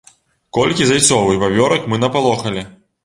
Колькі 0.57 0.87
зайцоў 0.91 1.29
і 1.35 1.39
вавёрак 1.43 1.87
мы 1.93 2.01
напалохалі! 2.05 2.69